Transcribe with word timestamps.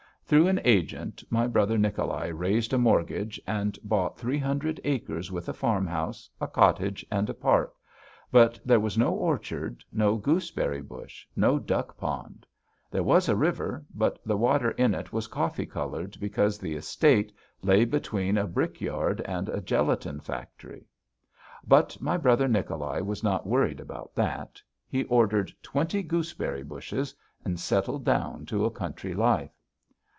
Through 0.23 0.47
an 0.47 0.61
agent 0.63 1.25
my 1.29 1.45
brother 1.45 1.77
Nicholai 1.77 2.27
raised 2.27 2.71
a 2.71 2.77
mortgage 2.77 3.37
and 3.45 3.77
bought 3.83 4.17
three 4.17 4.37
hundred 4.37 4.79
acres 4.85 5.29
with 5.29 5.49
a 5.49 5.53
farmhouse, 5.53 6.29
a 6.39 6.47
cottage, 6.47 7.05
and 7.11 7.29
a 7.29 7.33
park, 7.33 7.73
but 8.31 8.57
there 8.63 8.79
was 8.79 8.97
no 8.97 9.11
orchard, 9.13 9.83
no 9.91 10.15
gooseberry 10.15 10.81
bush, 10.81 11.27
no 11.35 11.59
duck 11.59 11.97
pond; 11.97 12.45
there 12.89 13.03
was 13.03 13.27
a 13.27 13.35
river 13.35 13.83
but 13.93 14.25
the 14.25 14.37
water 14.37 14.71
in 14.71 14.95
it 14.95 15.11
was 15.11 15.27
coffee 15.27 15.65
coloured 15.65 16.15
because 16.21 16.57
the 16.57 16.75
estate 16.75 17.33
lay 17.61 17.83
between 17.83 18.37
a 18.37 18.47
brick 18.47 18.79
yard 18.79 19.19
and 19.25 19.49
a 19.49 19.59
gelatine 19.59 20.21
factory. 20.21 20.85
But 21.67 21.99
my 22.01 22.15
brother 22.15 22.47
Nicholai 22.47 23.01
was 23.01 23.21
not 23.21 23.45
worried 23.45 23.81
about 23.81 24.15
that; 24.15 24.61
he 24.87 25.03
ordered 25.03 25.51
twenty 25.61 26.01
gooseberry 26.01 26.63
bushes 26.63 27.13
and 27.43 27.59
settled 27.59 28.05
down 28.05 28.45
to 28.45 28.63
a 28.63 28.71
country 28.71 29.13
life. 29.13 29.51